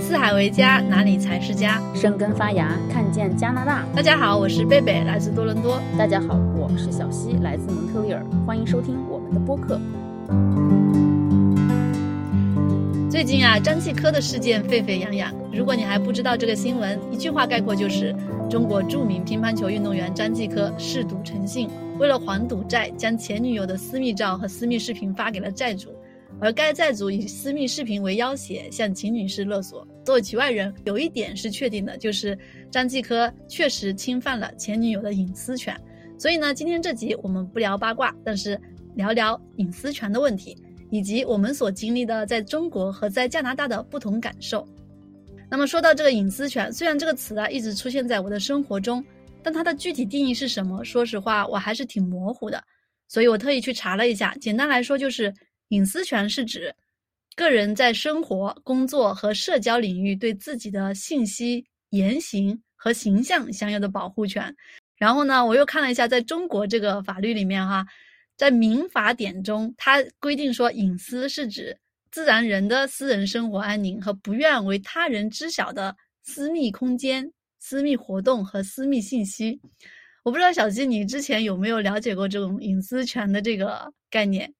[0.00, 1.80] 四海为家，哪里才是家？
[1.94, 3.84] 生根发芽，看见加拿大。
[3.94, 5.80] 大家好，我是贝贝，来自多伦多。
[5.98, 8.24] 大家好，我是小溪，来自蒙特利尔。
[8.46, 9.80] 欢迎收听我们的播客。
[13.10, 15.32] 最近啊，张继科的事件沸沸扬扬。
[15.52, 18.14] 如果你还不知道这个新闻，一句话概括就是：
[18.50, 25.90] 中国著名乒乓球运动员张继科嗜赌成性，为了还赌债，将前女友的私密照和私密视频发给了债主。
[26.38, 29.86] 而该债主以私密视频为要挟，向秦女士勒索。
[30.04, 32.38] 作为局外人，有一点是确定的，就是
[32.70, 35.74] 张继科确实侵犯了前女友的隐私权。
[36.18, 38.60] 所以呢，今天这集我们不聊八卦，但是
[38.94, 40.56] 聊聊隐私权的问题，
[40.90, 44.66] 以及我们所经历的在中国和在加拿大的不同感受。
[45.50, 49.02] 那么说到这个隐私权，虽然这个词啊一直出现在我的生活中，
[49.42, 50.84] 但它的具体定义是什么？
[50.84, 52.62] 说实话，我还是挺模糊的。
[53.08, 55.32] 所以我特意去查了一下，简单来说就是。
[55.68, 56.74] 隐私权是指
[57.34, 64.54] 个人在生活、工作和社交领域对自己的信息、言行和形象享有的保护权。
[64.96, 67.84] 然后呢，我又看了一下，在中国这个法律里面，哈，
[68.36, 71.76] 在民法典中，它规定说，隐私是指
[72.10, 79.60] 自然人的私人生活安宁和不愿为他人知晓的私密空间、私密活动和私密信息。
[80.22, 84.50] 我不知道小鸡，你之前有没有了解过这种隐私权的这个概念？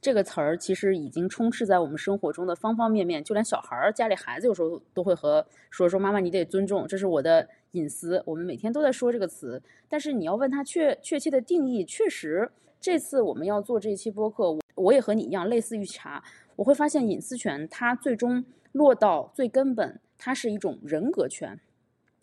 [0.00, 8.22] 这个词儿其实已经充斥在我们生活中的方方面面，就连小孩儿家里孩子有时候都会和说说妈妈，你得尊重，这是我的隐私。
[8.24, 16.24] 我们每天都在说这个词，但是你要问他确确切的定义，确实这次我们要做这一期播客，我我也和你一样，类似于查，
[16.56, 21.60] 我会发现隐私权它最终落到最根本，它是一种人格权。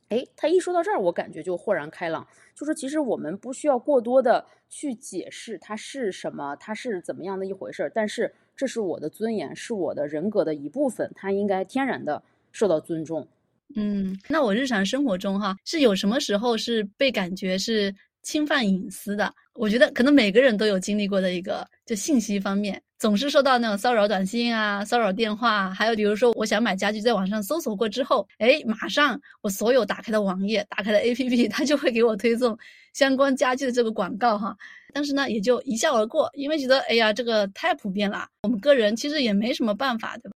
[0.09, 2.25] 哎，他一说到这儿，我感觉就豁然开朗。
[2.55, 7.91] 就说其实我们不需要过多的去解释它是什么，它是怎么样的一回事儿。
[7.93, 13.27] 但是这是我的尊严，是我的人格的一部分，它应该天然的受到尊重。
[13.75, 19.31] 嗯，那我日常生活中哈，是有什么时候是被感觉是侵犯隐私的？
[19.53, 22.81] 我觉得可能每个人都有经历过的一个，就信息方面。
[22.99, 32.57] 总是收到那种骚扰短信啊、骚扰电话，还有比如说我想买家具，在网上搜索过之后，哎，马上我所有打开的网页、打开的 APP， 它就会给我推送
[32.93, 34.57] 相关家具的这个广告哈。
[34.93, 40.31] 但是呢，也就一笑而过，因为觉得哎呀，这个太普遍了，我们个人其实也没什么办法，对吧？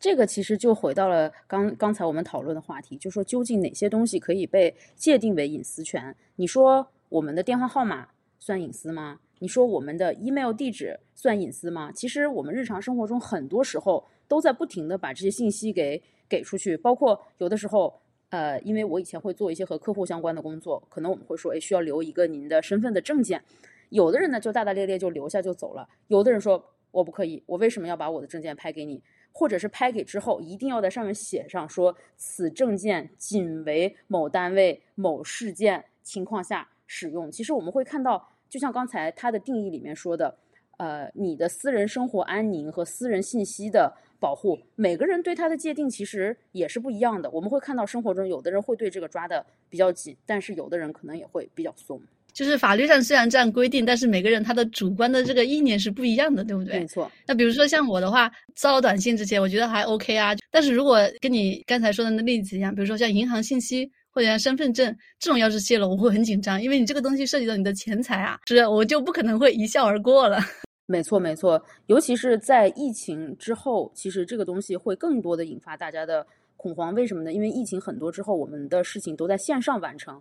[0.00, 6.16] 这个其实就回到了刚刚才我们讨论的话题，就说究竟哪些东西可以被界定为隐私权？
[6.34, 8.08] 你说我们的电话号码
[8.40, 9.20] 算隐私吗？
[9.40, 11.92] 你说我们的 email 地址算隐私吗？
[11.92, 18.00] 其实我们日常生活中很多时候都在不停的把这些信息给给出去，包括有的时候，
[18.30, 23.42] 呃，因为我以前会做一些和客户相关的工作，可能我们会说，哎，需要留一个您的身份的证件。
[23.90, 29.02] 有的人呢就大大咧咧就留下就走了，有的人说我不可以，我为什么要把我的证件拍给你？
[29.30, 37.30] 或者是拍给之后一定要在上面写上说此证件仅为某单位某事件情况下使用。
[37.30, 38.28] 其实我们会看到。
[38.48, 40.36] 就像刚才它的定义里面说的，
[40.78, 47.30] 呃，你的私人生活安宁和私人信息的保护，每个人对它的界定其实也是不一样的。
[47.30, 52.00] 我们会看到生活中有的人会对这个抓的比较紧，但是有的人可能也会比较松。
[52.32, 56.78] 就是法律上虽然这样规定，但是每个人他的主观的这个意念是不一样的，对不对？
[56.78, 57.10] 没错。
[57.26, 60.36] 那比如说像我的话，骚扰短信这些，我觉得还 OK 啊。
[60.50, 63.90] 但是如果跟你刚才说的那例子一样，比如说像银行信息。
[64.10, 70.38] 或者身份证这种要是泄露，我会很紧张，因为你这个东西涉及到你的钱财啊，是我就不可能会一笑而过了。
[70.86, 76.26] 没错，没错，尤其是在疫情之后，其实这个东西会更多的引发大家的
[76.56, 76.94] 恐慌。
[76.94, 77.32] 为什么呢？
[77.32, 80.20] 因为疫情很多之后，我们的事情都在线上完成。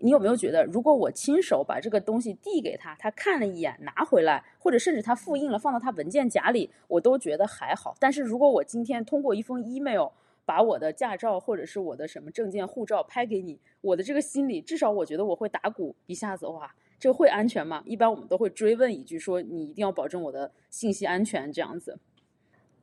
[0.00, 7.96] 你有没有觉得，如果我亲手把这个东西递给他，他看了一眼拿回来，或者甚至他复印了放到他文件夹里，我都觉得还好。
[7.98, 10.08] 但是如果我今天通过一封 email，
[10.48, 17.82] 把我的驾照或者是我的什么证件、护照拍给你，我的这个心里至少我觉得我会打鼓一下子，哇，这会安全吗？
[17.84, 21.98] 一般我们都会追问一句，说你一定要保证我的信息安全这样子。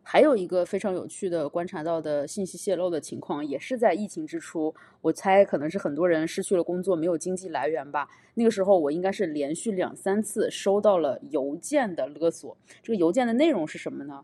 [0.04, 8.08] 还有一个非常有趣的观察到的信息泄露的情况，也是在疫情之初，我猜可能是很多人失去了工作，没有经济来源吧。
[8.36, 14.24] 那个时候我应该是连续两三次收到了邮件的勒索，这个邮件的内容是什么呢？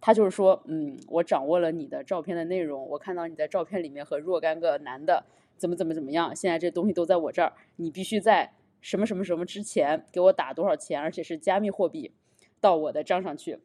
[0.00, 5.22] 他就是说，嗯，我掌握了你的照片的内容，我看到你在照片里面和若干个男的
[5.58, 8.50] 怎么怎么怎么样，现在这东西都在我这儿，你必须在
[8.80, 12.12] 什么什么什么之前给我打多少钱，而且是加密货币
[12.62, 13.58] 到我的账上去。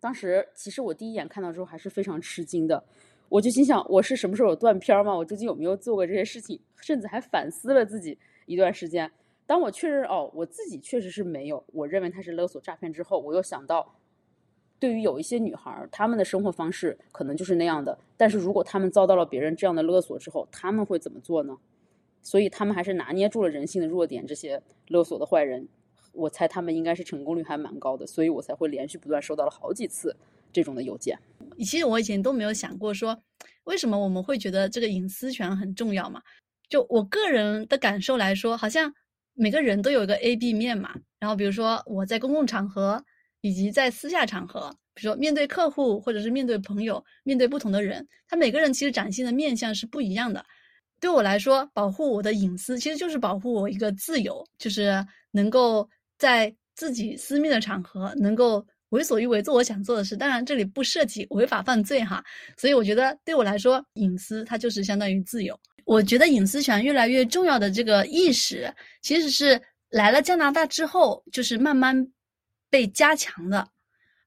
[0.00, 2.82] 当时其实我第一眼看到之后还是非常吃惊的，
[3.28, 5.14] 我就心想，我是什么时候断片吗？
[5.14, 6.58] 我究竟有没有做过这些事情？
[6.76, 9.12] 甚至还反思了自己一段时间。
[9.46, 13.94] 当我确认哦，我自己确实是没有，我认为他是勒索诈骗之后，我又想到。
[14.80, 17.96] 对于有一些女孩，她们的生活方式可能就是那样的。
[18.16, 21.56] 但是如果她们遭到了别人这样的勒索之后，她们会怎么做呢？
[22.22, 24.26] 所以他们还是拿捏住了人性的弱点。
[24.26, 25.66] 这些勒索的坏人，
[26.12, 30.14] 我猜他们应该是成功率还蛮高的，所以我才会连续不断收到了好几次
[30.52, 31.18] 这种的邮件。
[31.58, 33.18] 其实我以前都没有想过说，
[33.64, 36.20] 为什么我们会觉得这个隐私权很重要嘛？
[36.68, 38.92] 就我个人的感受来说，好像
[39.32, 40.94] 每个人都有一个 A、B 面嘛。
[41.18, 43.02] 然后比如说我在公共场合
[43.40, 50.44] 以及在私下场合，比如说面对客户或者是面对朋友，面对不同的人，他每个人其实展现的面相是不一样的。
[51.00, 55.88] 对我来说，保护我的隐私其实就是保护我一个自由，就是能够
[56.18, 60.14] 在自己私密的场合能够为所欲为，做我想做的事。
[60.14, 62.22] 当然，这里不涉及违法犯罪哈。
[62.58, 65.58] 所以我觉得对我来说，隐私它就是相当于自由。
[65.86, 72.06] 我觉得隐私权越来越重要的这个意识，其实是来了加拿大之后，就是慢慢
[72.70, 73.68] 被加强的。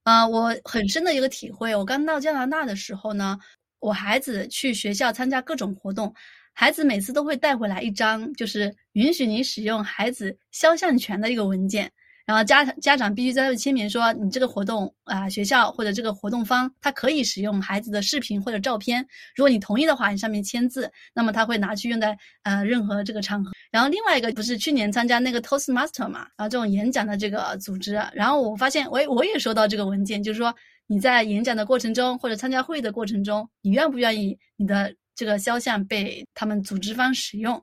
[0.03, 3.39] 啊，我很深的一个体会，我刚到加拿大的时候呢，
[3.79, 6.13] 我孩子去学校参加各种活动，
[6.53, 11.89] 孩子每次都会带回来一张，就是允许你使用孩子肖像权的一个文件。
[12.25, 19.05] 然后家家长必须在这签名，说你这个活动啊，学校或者这个活动方，他可以使用孩子的视频或者照片。
[19.35, 23.51] 如果你同意的话，你上面签字，那么他会拿去用在呃任何这个场合。
[23.71, 30.55] 然后另外一个不是去年参加那个 Toastmaster 嘛，然后这种演讲的这个组织，然后我发现，我我也收到这个文件，就是说
[30.87, 37.61] 你在演讲的过程中或者参加会议的过程中，你愿不愿意你的这个肖像被他们组织方使用？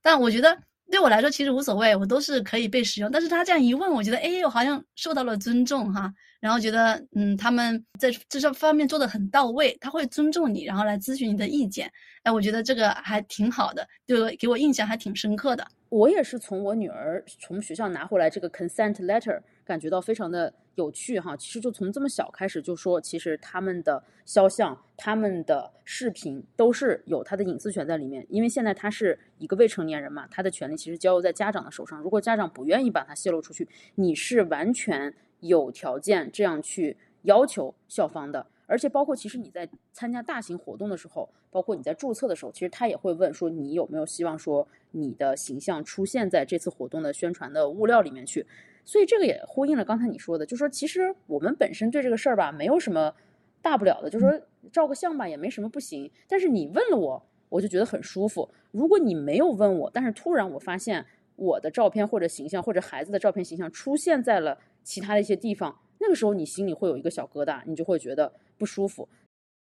[0.00, 0.56] 但我觉得。
[0.90, 3.10] 对我来说其实无所谓，我都是可以被使用。
[3.10, 6.12] 但是他这样一问，我觉得哎，我好像受到了尊重哈。
[6.40, 11.90] 然后觉得嗯，他们在这些方面做的很到位，他会尊重你，然后来咨询你的意见。
[12.22, 15.66] 哎，我觉得这个还挺好的，就给我印象还挺深刻的。
[15.90, 21.36] 我也是从我女儿从学校拿回来这个 consent letter，感觉到非常的有趣哈。
[21.36, 28.24] 其实就从这么小开始就说，其实他们的肖像、他们的视频都是有他的隐私权在里面。
[28.28, 32.00] 因为现在他是一个未成年人嘛，他的权利其实交由在家长的手上。
[32.00, 38.46] 如果家长不愿意把他泄露出去，你是完全有条件这样去要求校方的。
[38.66, 48.46] 而且包括其实你在参加大型活动的时候，包括你在注册的时候，其实他也会问说你有没有希望说你的形象出现在这次活动的宣传的物料里面去。
[48.84, 53.12] 所以这个也呼应了刚才你说的，就说其实我们本身对这个事儿吧，没有什么
[53.60, 54.40] 大不了的，就说
[54.72, 56.08] 照个相吧也没什么不行。
[56.28, 58.48] 但是你问了我，我就觉得很舒服。
[58.70, 61.04] 如果你没有问我，但是突然我发现
[61.34, 68.32] 我的照片或者形象或者孩子的照片形象出现在了其他的一些地方，那个时候你心里会有一个小疙瘩，你就会觉得。
[68.60, 69.08] 不舒服，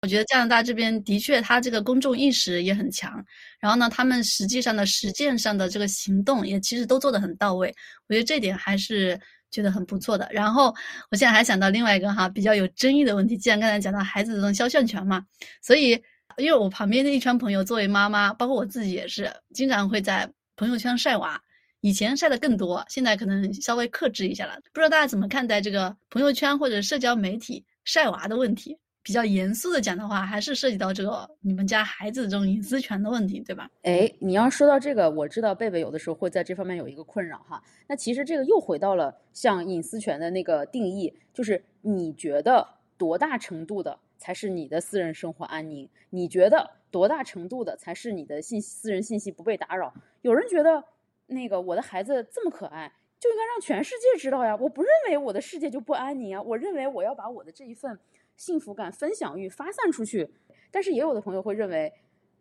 [0.03, 3.21] 我觉得加拿大这边的确，他这个公众意识也很强。
[3.59, 7.75] 然后呢，他们实际上的实践上的这个行动也其实都做得很到位。
[8.07, 9.19] 我觉得这点还是
[9.51, 10.25] 觉得很不错的。
[10.31, 10.73] 然后
[11.11, 15.25] 我现在还想到另外一个哈比较有争议的问题，既然刚才讲到孩子这种肖像权嘛，
[15.61, 16.01] 所以
[16.37, 20.25] 因为我旁边的一圈朋友作为妈妈，包括我自己也是，经常会在
[20.55, 21.37] 朋友圈晒娃。
[21.85, 24.55] 以前晒的更多，现在可能稍微克制一下了。
[24.73, 28.75] 不知道大家怎么看待这个朋友圈或者社交媒体晒娃的问题？
[29.03, 33.69] 比较严肃的讲的话，还是涉及到这个你们家孩子这种隐私权的问题，对吧？
[33.83, 37.61] 哎，你要说到这个，我知道贝贝有的时候会在这方面有一个困扰哈。
[37.85, 42.67] 那其实这个又回到了像隐私权的那个定义，就是你觉得
[42.97, 45.87] 多大程度的才是你的私人生活安宁？
[46.09, 49.93] 你觉得多大程度的才是你的信私人信息不被打扰？
[50.23, 50.83] 有人觉得
[51.27, 54.55] 那个我的孩子这么可爱，就应该让全世界知道呀。
[54.55, 57.99] 我不认为我的世界就不安宁啊，我认为我要把我的这一份。
[58.37, 60.29] 幸福感、分享欲发散出去，
[60.69, 61.93] 但是也有的朋友会认为，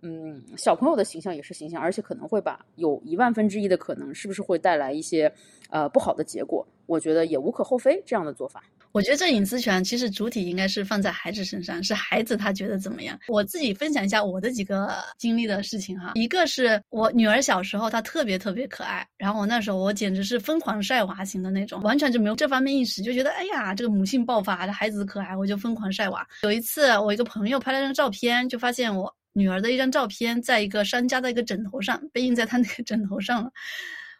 [0.04, 5.32] 嗯，小朋友的形象也是形象，而且可能会把有一万分之一的可能，是不是会带来一些
[5.70, 6.66] 呃不好的结果？
[6.86, 8.62] 我觉得也无可厚非这样的做法。
[8.92, 13.18] 我觉得这隐私权其实主体应该是放在孩子身上，是孩子他觉得怎么样。
[13.26, 26.24] 我自己分享一下我的几个经历的事情哈，一个是我女儿小时候她特别特别可爱，然后我那时候我简直是疯狂晒娃型的那种，完全就没有这方面意识，就觉得哎呀这个母性爆发，这孩子可爱，我就疯狂晒娃。
[26.42, 33.50] 有一次我一个朋友拍了张照片，就发现我女儿的一张照片在一个商家的一个枕头上，被印在他那个枕头上了。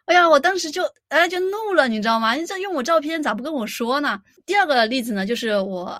[0.05, 2.33] 哎呀，我当时就哎就怒了，你知道吗？
[2.35, 4.21] 你这用我照片咋不跟我说呢？
[4.45, 5.99] 第二个例子呢，就是我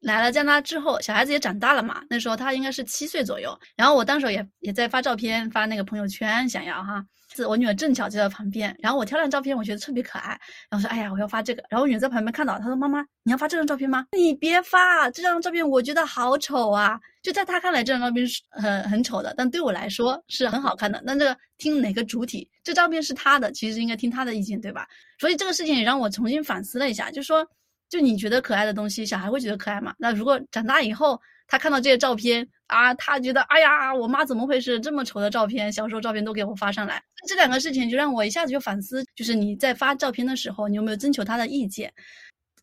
[0.00, 7.04] 来了加拿大之后，小孩子也长大了嘛，那时候他应该是七岁左右，然后我当时也也在发照片发那个朋友圈，想要哈。
[7.46, 10.38] 我女儿正巧就在旁边，然后我挑张照片，我觉得特别可爱，
[10.70, 14.06] 然后说：“哎呀，我要发这个。”然后我女儿在旁边看到，她说：“妈妈，你要发这张照片吗？
[14.12, 17.00] 你别发这张照片，我觉得好丑啊！
[17.22, 21.02] 就在她看来，这张照片是很很丑的，但对我来说是很好看的。
[21.04, 22.48] 那这个听哪个主体？
[22.62, 24.86] 这照片是她的，其实应该听她的意见，对吧？
[25.18, 27.46] 所以这个事情也让我重新反思了一下，就说
[27.88, 29.94] 就你觉得可爱的东西，小孩会觉得可爱嘛？
[29.98, 34.80] 那如果长大以后，他看到这些照片啊，他觉得哎呀，我妈怎么回事？
[34.80, 37.02] 这么丑的照片，小时候照片都给我发上来。
[37.28, 41.92] 这两个事情就让我一下子就反思，就是你在发照片的时候，你有没有征求他的意见？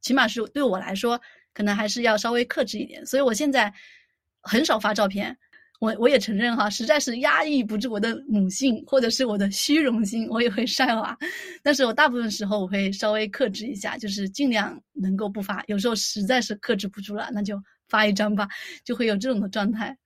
[0.01, 1.19] 起码是对我来说，
[1.53, 3.05] 可能还是要稍微克制一点。
[3.05, 3.71] 所以我现在
[4.41, 5.37] 很少发照片。
[5.79, 11.17] 我我也承认哈，实在是压抑不住我的母性或者是我的虚荣心，我也会晒娃。
[11.63, 15.63] 但是我大部分时候我会稍微克制一下，就是尽量能够不发。
[15.65, 17.59] 有时候实在是克制不住了，那就
[17.91, 18.47] 发一张吧，
[18.83, 19.97] 就会有这种的状态。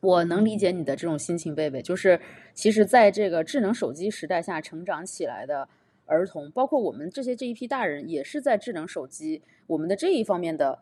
[0.00, 1.82] 我能理解你的这种心情，贝贝。
[1.82, 2.18] 就是
[2.54, 5.68] 其实在这个智能手机时代下成长起来的
[6.06, 10.78] 儿童，包括我们这些这一批大人，也是在智能手机我们的这一方面的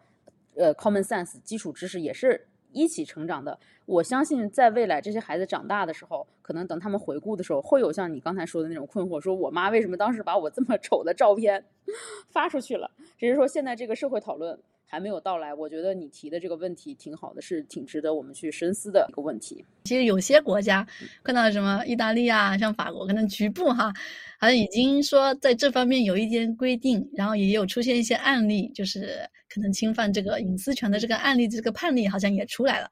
[0.55, 2.47] 呃 common sense 基础知识也是。
[2.73, 11.65] 一起成长的，我相信在未来这些孩子长大的时候，可能等他们回顾的时候，会有像你刚才说的那种困惑：说我妈为什么当时把我这么丑的照片
[12.31, 12.89] 发出去了？
[13.19, 14.57] 只是说现在这个社会讨论
[14.91, 15.55] 还没有到来。
[15.55, 19.65] 我觉得你提的这个问题挺好的，是挺值得我们去深思的一个问题。
[19.85, 20.87] 其实有些国家
[21.23, 23.93] 看到什么意大利啊，像法国，可能局部哈，
[24.39, 29.21] 好像已经说在这方面有一些规定，然后也有出现一些案例，就是。
[29.53, 32.89] 可能侵犯这个隐私权的这个案例，这个判例好像也出来了，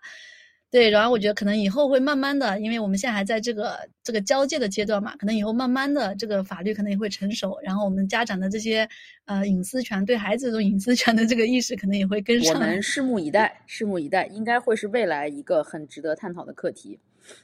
[0.71, 0.91] 对。
[0.91, 8.89] 然后我觉得可能以后会慢慢的，因为我们现在还在这个这个交界的阶段嘛，可能以后慢慢的这个法律可能也会成熟，然后我们家长的这些
[9.27, 12.55] 呃隐私权对孩子这种隐私权的这个意识可能也会跟上。
[12.55, 16.99] 我们拭目以待，拭目以待，应该会是未来一个很值得探讨的课题。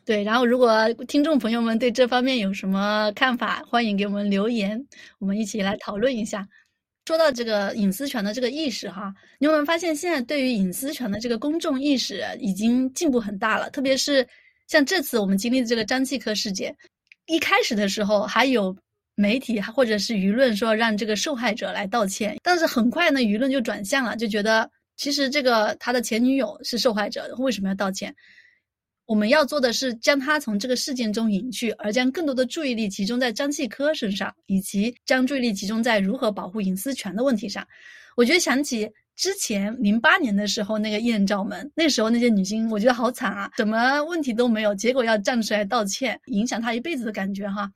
[0.04, 4.86] 对，然后如果听众朋友们对这方面有什么看法，欢迎给我们留言，
[5.18, 6.48] 我们一起来讨论一下。
[7.06, 13.68] 说到这个隐私权的这个意识哈，你有没有发现现在对于隐私权的这个公众意识已经进步很大了？
[13.70, 14.26] 特别是
[14.68, 16.74] 像这次我们经历的这个张继科事件，
[17.26, 18.74] 一开始的时候还有
[19.16, 28.14] 媒体或者是舆论说让这个受害者来道歉，但是很快呢舆论就转向了，就觉得其实这个他的前女友是受害者，为什么要道歉？
[29.06, 37.66] 我们要做的是将他从这个事件中引去，而将更多的注意力集中在张继科身上，以及将注意力集中在如何保护隐私权的问题上。
[38.16, 47.70] 我觉得想起之前零八年的时候那个艳照门，那时候那些女星，我觉得好惨啊，什么问题都没有，结果要站出来道歉，影响她一辈子的感觉哈。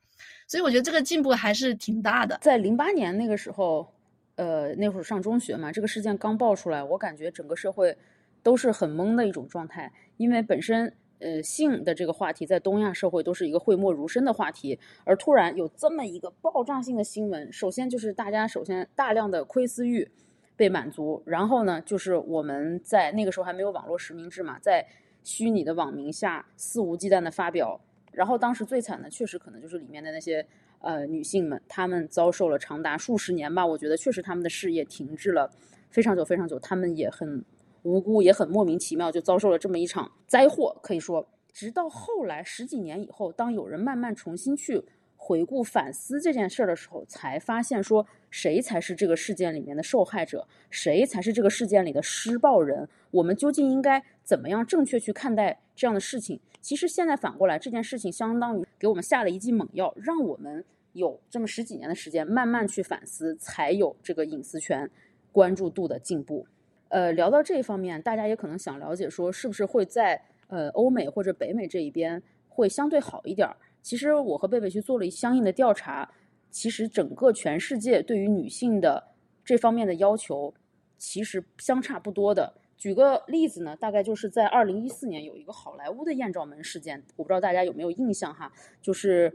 [0.47, 2.39] 所以我觉得这个进步还是挺大的。
[2.41, 3.87] 在零八年那个时候，
[4.33, 7.95] 呃，那会儿上中学嘛，这个事件刚爆出来，我感觉整个社会
[8.41, 10.91] 都是很懵的一种状态，因为本身。
[11.19, 20.09] 呃，性的这个话题在东亚社会都是一个讳莫如深的话题，而突然有这么一个爆炸性的新闻，首先就是大家首先大量的窥私欲
[20.55, 24.85] 被满足，然后呢，就是我们在那个时候还没有网络实名制嘛，在
[25.23, 27.81] 虚拟的网名下肆无忌惮的发表，
[28.13, 30.45] 然后当时最惨的确实可能就是里面的那些
[30.79, 35.51] 呃女性们，她们遭受了长达数十年吧，我觉得确实她们的事业停滞了
[35.89, 37.43] 非常久非常久，她们也很。
[37.83, 40.77] 无辜也很莫名其妙，就遭受了这么一场灾祸。
[40.81, 44.83] 可以说，直到后来十几年以后，当有人慢慢重新去
[45.15, 52.87] 回顾反思这件事儿的时候，才发现说谁才是这个事件里面的受害者，谁才是这个事件里的施暴人。
[53.11, 56.39] 我们究竟应该怎么样正确去看待这样的事情？
[56.61, 64.89] 其实现在反过来，这件事情相当于给我们下了一剂猛药，让我们有这么十几年的时间慢慢去反思，才有这个隐私权
[65.31, 66.45] 关注度的进步。
[66.89, 73.47] 呃，聊到这一方面，大家也可能想了解，说是不是会在呃欧美或者北美这一边会相对好一点？
[73.81, 76.11] 其实我和贝贝去做了相应的调查，
[76.51, 79.01] 其实整个全世界对于女性的
[79.45, 80.53] 这方面的要求
[80.97, 82.53] 其实相差不多的。
[82.75, 89.31] 举个例子呢，大概就是在二零一四年有一个好莱坞的艳照门事件，我不知道大家有没有印象哈，就是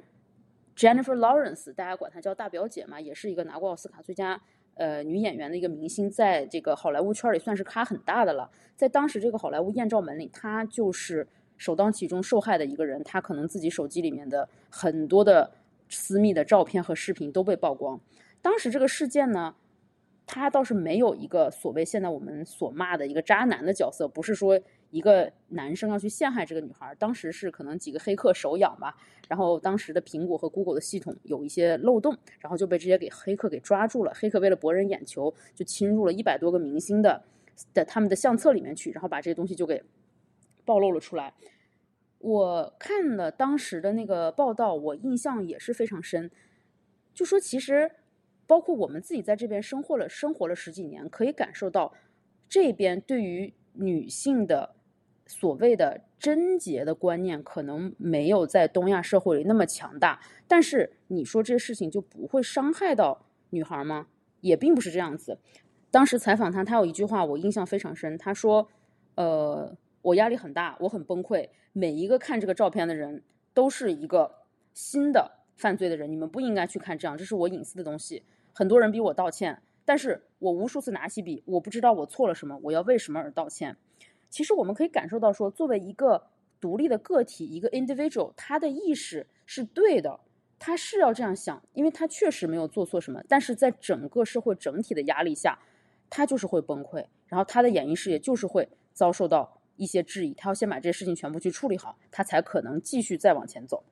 [0.77, 4.41] Jennifer Lawrence，大家管她叫大表姐嘛，也是一个拿过奥斯卡最佳。
[4.75, 8.51] 呃，女演员的一个明星，在这个好莱坞圈里算是咖很大的了。
[8.77, 11.27] 在当时这个好莱坞艳照门里，她就是
[11.57, 13.03] 首当其冲受害的一个人。
[13.05, 15.53] 她可能自己手机里面的很多的
[15.89, 18.01] 私密的照片和视频都被曝光。
[18.43, 19.55] 当时这个事件呢，
[20.27, 24.61] 他倒是没有一个所谓现在我们所骂的一个渣男的角色，不是说。
[24.95, 28.97] 一个男生要去陷害这个女孩，当时是可能几个黑客手痒吧，
[29.27, 34.13] 然后当时的苹果和 Google 的系统有一些漏洞，然后就被这些给黑客给抓住了。
[34.15, 37.25] 黑客为了博人眼球，就侵入了一百多个明星的
[37.75, 39.83] 的他们的相册里面去，然后把这些东西就给
[40.65, 41.35] 暴露了出来。
[42.19, 46.31] 我看了当时的那个报道，我印象也是非常深，
[47.13, 47.91] 就说其实
[48.47, 51.93] 包括我们自己在这边生活了生活了十几年，可以感受到
[52.49, 54.77] 这边对于女性的。
[55.27, 64.09] 所谓的贞洁的观念可能没有在东亚社会里那么强大，但是你说这些事情就不会伤害到女孩吗？
[64.41, 65.39] 也并不是这样子。
[65.91, 68.69] 当时采访他，他有一句话我印象非常深，他说
[69.17, 71.49] ：“呃，我压力很大，我很崩溃。
[71.73, 73.23] 每一个看这个照片的人
[73.55, 74.31] 都是一个
[74.75, 78.25] 新的犯罪的人，你们不应该去看这样，这是我隐私的东西。
[78.53, 83.77] 很多人逼我道歉，但是我无数次拿起笔，我不知道我错了什么，我要为什么而道歉。
[84.35, 86.21] 其实我们可以感受到，说作为一个
[86.61, 90.19] 独立的个体，一个 individual，他的意识是对的。”
[90.59, 95.57] 他是要这样想，因为他确实没有做错什么，但是在整个社会整体的压力下，
[96.11, 103.85] 他就是会崩溃，然后他的演艺事业就是会遭受到一些质疑，他要先把这些事情全部去处理好，他才可能继续再往前走。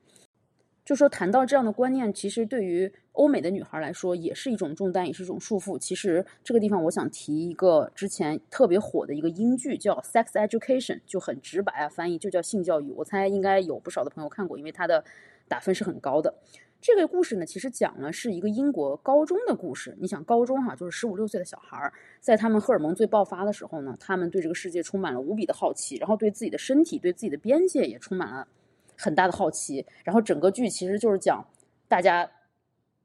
[0.85, 5.79] 就说谈到这样的观念，其实对于欧美的女孩来说也是一种重担，也是一种束缚。
[5.79, 12.91] 其实这个地方我想提一个之前特别火的一个英剧，叫《Sex Education》，就很直白啊，翻译就叫性教育。
[12.93, 15.05] 我猜应该有不少的朋友看过，因为它的。
[15.49, 16.35] 打分是很高的。
[16.81, 19.95] 这个故事呢，其实讲了是一个英国高中的故事。
[20.01, 28.49] 你想，高中哈，就是十五六岁的小孩，在他们荷尔蒙最爆发的时候呢，他们对这个世界充满了无比的好奇，然后对自己的身体、对自己的边界也充满了
[28.97, 29.85] 很大的好奇。
[30.05, 31.47] 然后整个剧其实就是讲
[31.89, 32.31] 大家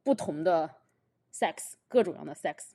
[0.03, 0.70] 不同的
[1.34, 2.72] sex，各种样的 sex。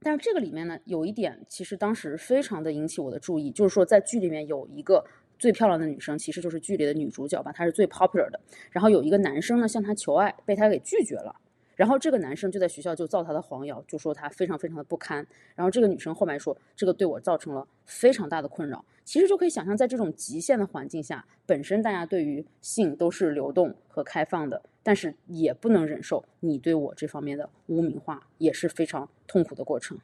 [0.00, 5.04] 但是这个里面呢，有一点其实当时非常的引起我的注意，就是说在剧里面有一个。
[5.40, 8.40] 最漂亮的女生其实就是剧里的女主角吧，她是最 popular 的。
[8.72, 11.36] 然后有一个男生呢向她求爱，被她给拒绝了。
[11.78, 15.24] 然后这个男生就在学校就造她的黄谣，就说她非常非常的不堪。
[15.54, 18.84] 然后这个女生后面说，这个对我造成了非常大的困扰。
[19.04, 29.96] 其实就可以想象，在这种极限的环境下，本身大家对于性都是流动和开放的，但是也不能忍受你对我这方面的污名化，也是非常痛苦的过程。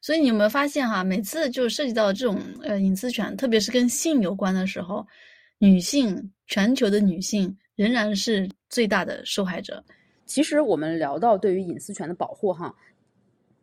[0.00, 5.06] 所以你有没有发现哈，每次就涉及到这种呃隐私权，特别是跟性有关的时候，
[5.58, 9.84] 女性全球的女性仍然是最大的受害者。
[10.30, 12.76] 其实我们聊到对于隐私权的保护哈，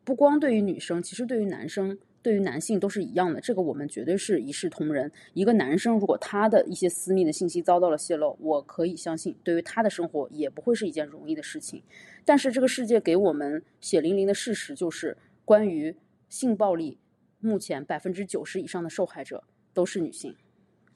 [0.03, 3.39] 不光对于女生，其实对于男生、对于男性都是一样的。
[3.39, 5.09] 这个我们绝对是一视同仁。
[5.33, 11.81] 一个男生如果他的一些私密的信息遭到了泄露，我可以相信，对于他的生活也不会是一件容易的事情。
[12.25, 15.95] 但是这个世界给我们血淋淋的事实就是关于。
[16.27, 16.97] 性暴力
[17.39, 19.41] 目前百分之九十以上的受害者
[19.73, 20.35] 都是女性。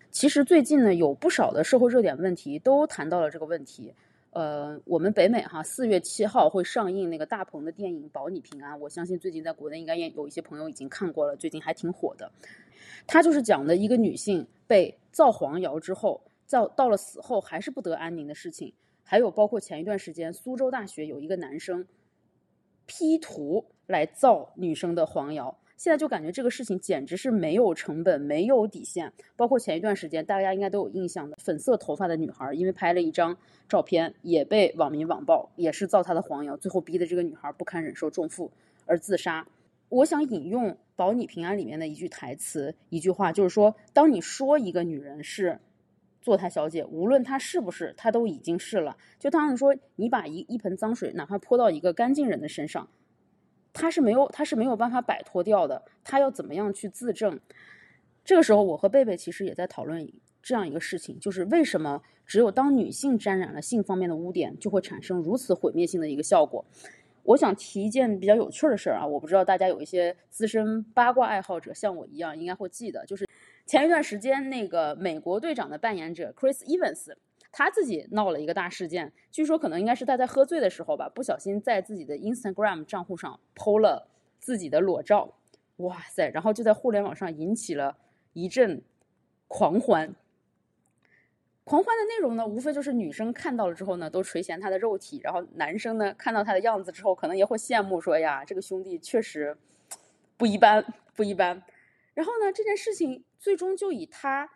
[0.10, 3.94] 其实最近呢，有不少的社会热点问题都谈到了这个问题。
[4.32, 12.32] 呃，我们北美哈四月七号会上映那个大鹏的电影《保你平安》，我相信最近在国内应该也有一些朋友已经看过了，最近还挺火的。
[13.06, 18.74] 他就是讲的一个女性被造黄谣之后，造到了死后还是不得安宁的事情。
[19.04, 21.86] 还有包括前一段时间苏州大学有一个男生。
[22.88, 29.12] P 图来造女生的黄谣，现在就感觉这个事情简直是没有成本、没有底线。
[29.36, 33.36] 包括前一段时间，大家应该都有印象的，粉色头发的女孩，因为拍了一张
[33.68, 38.52] 照片，也被网民网暴，也是造她的黄谣，最后逼的这个女孩不堪忍受重负
[38.86, 39.48] 而自杀。
[39.90, 45.58] 我想引用《保你平安》里面的一句台词，一句话，就是说，当你说一个女人是。
[46.22, 48.96] 坐台小姐，无论她是不是，她都已经是了。
[49.18, 52.88] 就当然说，你把一一盆脏水，哪怕泼到一个干净人的身上，
[53.74, 55.82] 他是没有，他是没有办法摆脱掉的。
[56.04, 57.40] 他要怎么样去自证？
[58.24, 66.66] 这个时候，我和贝贝其实也在讨论这样一个事情，就是为什么只有当女性沾染了性方面的污点，就会产生如此毁灭性的一个效果？
[67.24, 73.28] 我想提一件比较有趣的事儿啊，我不知道大家有一些资深八卦爱好者，像我一样，应该会记得，就是。
[73.68, 77.14] 前一段时间，那个美国队长的扮演者 Chris Evans，
[77.52, 79.12] 他自己闹了一个大事件。
[79.30, 84.08] 据说可能应该是他在喝醉的时候吧，不小心在自己的 Instagram 账户上 PO 了
[84.40, 85.34] 自己的裸照。
[85.78, 86.30] 哇塞！
[86.30, 87.98] 然后就在互联网上引起了
[88.34, 88.84] 一阵
[89.48, 90.14] 狂欢。
[91.64, 99.58] 狂欢的内容呢，无非就是女生看到了之后呢，都垂涎他的肉体；然后男生呢，看到他的样子之后，可能也会羡慕说：“呀，这个兄弟确实
[100.38, 100.86] 不一般，
[101.16, 101.64] 不一般。”
[102.14, 104.50] 然后呢，这件事情最终就以他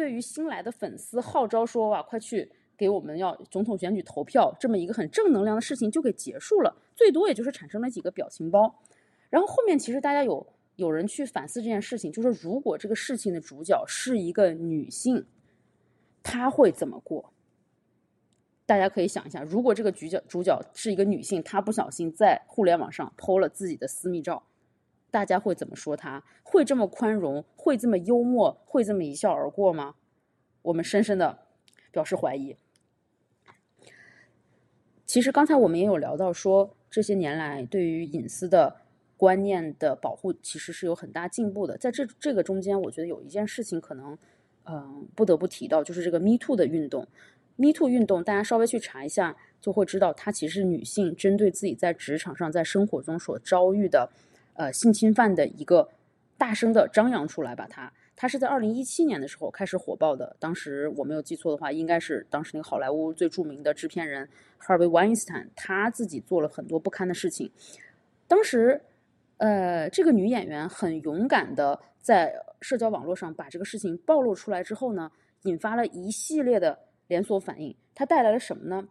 [0.00, 8.80] 对于新来的粉丝号召说：“哇，快去给我们要总统选举投票！”这么一个很正能量的事情就给结束了，最多也就是产生了几个表情包。
[9.28, 15.26] 然后后面其实大家有有人去反思这件事情，就是如果这个事情的主角是一个女性，
[16.22, 17.34] 她会怎么过？
[18.64, 24.42] 大家可以想一下，如果这个主角主角是一个女性，她不小心在互联网上偷了自己的私密照。
[25.10, 26.22] 大家会怎么说他？
[26.42, 27.44] 会这么宽容？
[27.56, 28.60] 会这么幽默？
[28.64, 29.96] 会这么一笑而过吗？
[30.62, 31.38] 我们深深的
[31.90, 32.56] 表示怀疑。
[35.06, 38.76] 其实刚才我们也有聊到，说这些年来对于隐私的
[39.16, 41.76] 观念的保护，其实是有很大进步的。
[41.76, 44.16] 在这这个中间，我觉得有一件事情可能，
[44.64, 47.08] 嗯，不得不提到，就是这个 Me Too 的运动。
[47.56, 54.10] Me Too 运动，大家稍微去查一下，就会知道，它其实是女性针对自己在职场上、在生活中所遭遇的。
[54.60, 55.88] 呃性侵犯的一个
[56.36, 57.90] 大声的张扬出来，把它。
[58.14, 64.28] 他是在二零一七年的时候开始火爆的，当时我没有记错的话，应该是当时那个好莱坞最著名的制片人
[64.60, 67.50] Harvey Weinstein，他自己做了很多不堪的事情。
[68.28, 68.78] 当时，
[69.38, 75.10] 呃，这个女演员很勇敢的在社交网络上把这个事情暴露出来之后呢，
[75.44, 77.74] 引发了一系列的连锁反应。
[77.94, 78.86] 它带来了什么呢？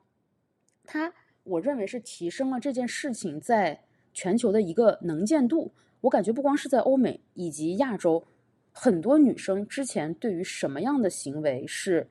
[0.86, 3.80] 它，我认为是提升了这件事情在
[4.20, 5.72] 全球的一个能见度。
[6.02, 8.26] 我感觉不光是在欧美以及亚洲。
[8.72, 12.08] 很多女生之前对于什么样的行为是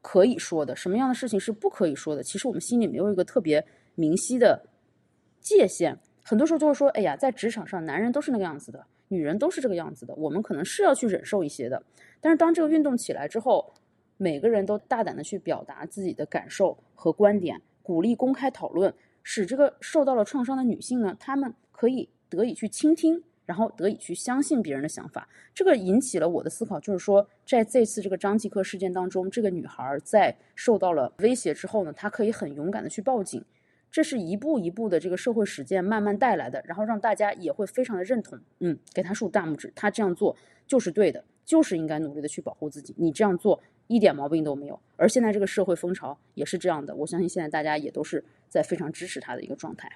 [0.00, 4.68] 可以说的，什么样的事情是不可以说的，其实我们心里没有一个特别明晰的
[5.40, 5.96] 界限。
[6.22, 11.82] 很多时候就是说，哎呀，在职场上，男人都是那个样子的，女人都是这个样子的，我们可能是要去忍受一些的。
[12.20, 13.72] 但是当这个运动起来之后，
[14.18, 18.94] 每个人都大胆的去表达自己的感受和观点，鼓励公开讨论，
[19.30, 23.22] 使这个受到了创伤的女性呢，她们可以得以去倾听。
[23.44, 33.42] 然后得以去相信别人的想法，这个引起了我的思考，就是说，在这次这个张继科事件当中，这个女孩在受到了威胁之后呢，她可以很勇敢的去报警，
[33.90, 40.36] 这是一步一步的这个社会实践慢慢带来的，然后让大家也会非常的认同，嗯，给她竖大拇指，她这样做
[40.66, 44.78] 就是对的，就是应该努力的去保护自己，你这样做一点毛病都没有。
[44.96, 49.90] 而现在这个社会风潮也是这样的，我相信现在大家也都是在非常支持他的一个状态。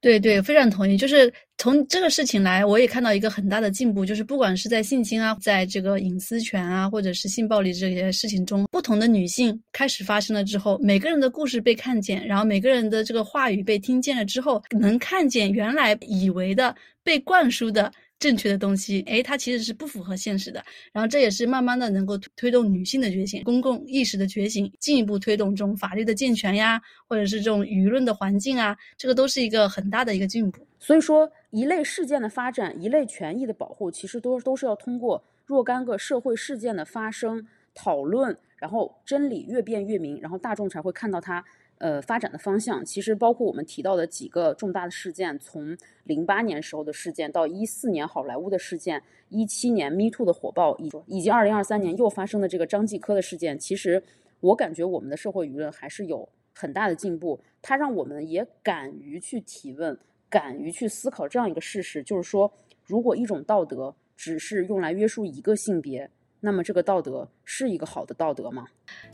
[0.00, 0.98] 对对，非常同意。
[0.98, 17.90] 就是从这个事情来，我也看到一个很大的进步，就是不管是在性侵啊，在这个隐私权啊，或者是性暴力这些事情中，不同的女性开始发生了之后，每个人的故事被看见，然后每个人的这个话语被听见了之后，能看见原来以为的被灌输的。
[18.24, 20.64] 正确的东西，哎，它其实是不符合现实的。
[20.94, 30.66] 然后这也是慢慢的能够推动女性的觉醒、公共意识的觉醒，进一步推动这种法律的健全呀，或者是这种舆论的环境啊，这个都是一个很大的一个进步。
[30.78, 41.44] 所以说，一类事件的发展，一类权益的保护，其实都都是要通过若干个社会事件的发生、讨论，然后真理越辩越明，然后大众才会看到它。
[41.78, 54.02] 呃，发展的方向其实包括我们提到的几个重大的事件，从零八年时候的事件到一四年好莱坞的事件，一七年 Me Too 的火爆，以以及二零二三年又发生的这个张继科的事件，其实
[54.40, 59.98] 我感觉我们的社会舆论还是有很大的进步，它让我们也敢于去提问，
[60.30, 62.50] 敢于去思考这样一个事实，就是说，
[62.84, 66.08] 如果一种道德只是用来约束一个性别。
[66.44, 68.66] 那么这个道德是一个好的道德吗？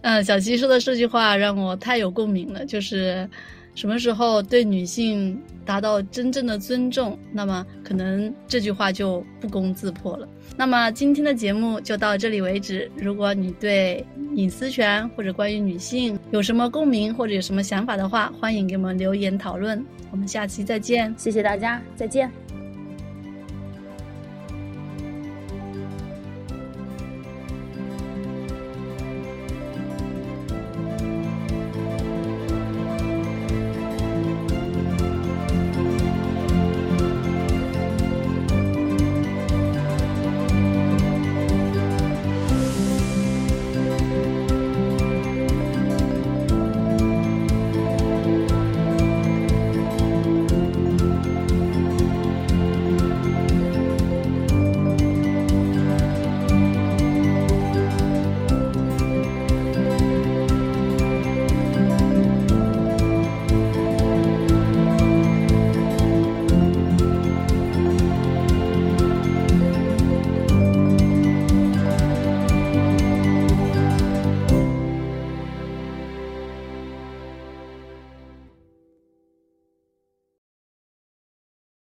[0.02, 2.66] 嗯，小七说的这句话让我太有共鸣了。
[2.66, 3.28] 就是
[3.76, 10.28] 什么时候对女性达到真正的尊重，那么可能这句话就不攻自破了。
[10.56, 12.90] 那么今天的节目就到这里为止。
[12.96, 19.82] 如果你对隐私权或者关于女性有什么共鸣或者有什么想法的话，欢迎给我们留言讨论。
[20.10, 22.49] 我们下期再见，谢谢大家，再见。